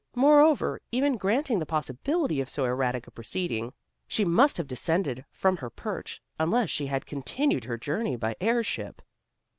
[0.15, 3.71] Moreover, even granting the possibility of so erratic a proceeding,
[4.07, 9.03] she must have descended from her perch, unless she had continued her journey by airship.